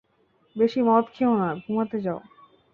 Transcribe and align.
বেশি 0.55 0.79
মদ 0.81 1.05
খেও 1.13 1.33
না, 1.37 1.49
ঘুমাতে 1.63 1.97
যাও। 2.01 2.19